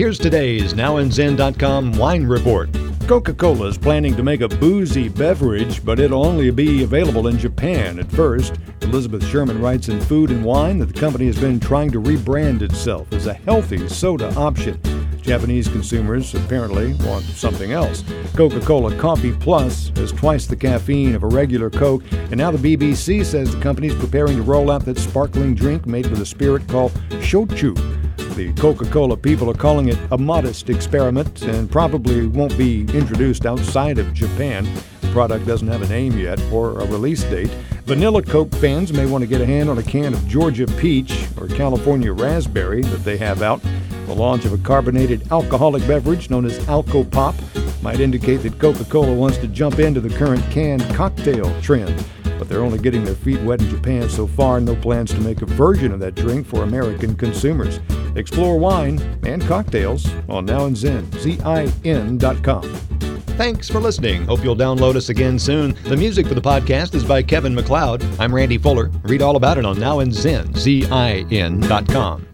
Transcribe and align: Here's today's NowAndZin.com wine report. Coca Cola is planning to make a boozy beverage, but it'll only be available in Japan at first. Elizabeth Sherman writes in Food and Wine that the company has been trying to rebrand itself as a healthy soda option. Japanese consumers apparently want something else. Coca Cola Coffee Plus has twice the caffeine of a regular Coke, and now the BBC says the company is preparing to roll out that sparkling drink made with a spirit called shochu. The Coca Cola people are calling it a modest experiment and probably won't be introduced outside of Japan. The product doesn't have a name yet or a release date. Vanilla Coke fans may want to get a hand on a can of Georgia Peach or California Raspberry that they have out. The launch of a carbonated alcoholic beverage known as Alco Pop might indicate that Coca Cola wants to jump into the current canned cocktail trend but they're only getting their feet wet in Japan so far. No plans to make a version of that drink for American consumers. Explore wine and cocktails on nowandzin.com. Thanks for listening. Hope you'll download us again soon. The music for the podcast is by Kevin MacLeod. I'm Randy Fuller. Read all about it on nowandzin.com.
Here's 0.00 0.18
today's 0.18 0.72
NowAndZin.com 0.72 1.92
wine 1.98 2.24
report. 2.24 2.70
Coca 3.06 3.34
Cola 3.34 3.66
is 3.66 3.76
planning 3.76 4.16
to 4.16 4.22
make 4.22 4.40
a 4.40 4.48
boozy 4.48 5.10
beverage, 5.10 5.84
but 5.84 6.00
it'll 6.00 6.24
only 6.24 6.50
be 6.50 6.84
available 6.84 7.26
in 7.28 7.38
Japan 7.38 7.98
at 7.98 8.10
first. 8.10 8.54
Elizabeth 8.80 9.22
Sherman 9.26 9.60
writes 9.60 9.90
in 9.90 10.00
Food 10.00 10.30
and 10.30 10.42
Wine 10.42 10.78
that 10.78 10.86
the 10.86 10.98
company 10.98 11.26
has 11.26 11.38
been 11.38 11.60
trying 11.60 11.90
to 11.90 12.00
rebrand 12.00 12.62
itself 12.62 13.12
as 13.12 13.26
a 13.26 13.34
healthy 13.34 13.86
soda 13.90 14.34
option. 14.36 14.80
Japanese 15.20 15.68
consumers 15.68 16.34
apparently 16.34 16.94
want 17.06 17.24
something 17.24 17.72
else. 17.72 18.02
Coca 18.34 18.60
Cola 18.60 18.96
Coffee 18.96 19.32
Plus 19.32 19.92
has 19.96 20.12
twice 20.12 20.46
the 20.46 20.56
caffeine 20.56 21.14
of 21.14 21.24
a 21.24 21.28
regular 21.28 21.68
Coke, 21.68 22.04
and 22.10 22.38
now 22.38 22.50
the 22.50 22.56
BBC 22.56 23.22
says 23.22 23.54
the 23.54 23.60
company 23.60 23.88
is 23.88 23.94
preparing 23.96 24.36
to 24.36 24.42
roll 24.42 24.70
out 24.70 24.86
that 24.86 24.96
sparkling 24.96 25.54
drink 25.54 25.84
made 25.84 26.06
with 26.06 26.22
a 26.22 26.26
spirit 26.26 26.66
called 26.68 26.92
shochu. 27.20 27.99
The 28.40 28.54
Coca 28.54 28.86
Cola 28.86 29.18
people 29.18 29.50
are 29.50 29.54
calling 29.54 29.88
it 29.90 29.98
a 30.12 30.16
modest 30.16 30.70
experiment 30.70 31.42
and 31.42 31.70
probably 31.70 32.26
won't 32.26 32.56
be 32.56 32.86
introduced 32.94 33.44
outside 33.44 33.98
of 33.98 34.14
Japan. 34.14 34.66
The 35.02 35.08
product 35.08 35.46
doesn't 35.46 35.68
have 35.68 35.82
a 35.82 35.88
name 35.88 36.18
yet 36.18 36.40
or 36.50 36.80
a 36.80 36.86
release 36.86 37.22
date. 37.24 37.50
Vanilla 37.84 38.22
Coke 38.22 38.50
fans 38.54 38.94
may 38.94 39.04
want 39.04 39.20
to 39.20 39.28
get 39.28 39.42
a 39.42 39.46
hand 39.46 39.68
on 39.68 39.76
a 39.76 39.82
can 39.82 40.14
of 40.14 40.26
Georgia 40.26 40.66
Peach 40.78 41.26
or 41.38 41.48
California 41.48 42.14
Raspberry 42.14 42.80
that 42.80 43.04
they 43.04 43.18
have 43.18 43.42
out. 43.42 43.60
The 44.06 44.14
launch 44.14 44.46
of 44.46 44.54
a 44.54 44.58
carbonated 44.58 45.30
alcoholic 45.30 45.86
beverage 45.86 46.30
known 46.30 46.46
as 46.46 46.58
Alco 46.60 47.10
Pop 47.10 47.34
might 47.82 48.00
indicate 48.00 48.38
that 48.38 48.58
Coca 48.58 48.86
Cola 48.86 49.12
wants 49.12 49.36
to 49.36 49.48
jump 49.48 49.80
into 49.80 50.00
the 50.00 50.16
current 50.16 50.42
canned 50.50 50.82
cocktail 50.94 51.60
trend 51.60 52.02
but 52.40 52.48
they're 52.48 52.64
only 52.64 52.78
getting 52.78 53.04
their 53.04 53.14
feet 53.14 53.38
wet 53.42 53.60
in 53.60 53.68
Japan 53.68 54.08
so 54.08 54.26
far. 54.26 54.62
No 54.62 54.74
plans 54.74 55.10
to 55.10 55.20
make 55.20 55.42
a 55.42 55.46
version 55.46 55.92
of 55.92 56.00
that 56.00 56.14
drink 56.14 56.46
for 56.46 56.62
American 56.62 57.14
consumers. 57.14 57.80
Explore 58.16 58.58
wine 58.58 58.98
and 59.24 59.42
cocktails 59.42 60.06
on 60.28 60.46
nowandzin.com. 60.46 62.90
Thanks 63.40 63.70
for 63.70 63.80
listening. 63.80 64.26
Hope 64.26 64.44
you'll 64.44 64.54
download 64.54 64.96
us 64.96 65.08
again 65.08 65.38
soon. 65.38 65.74
The 65.84 65.96
music 65.96 66.26
for 66.26 66.34
the 66.34 66.42
podcast 66.42 66.94
is 66.94 67.04
by 67.04 67.22
Kevin 67.22 67.54
MacLeod. 67.54 68.04
I'm 68.18 68.34
Randy 68.34 68.58
Fuller. 68.58 68.90
Read 69.04 69.22
all 69.22 69.36
about 69.36 69.56
it 69.56 69.64
on 69.64 69.76
nowandzin.com. 69.76 72.26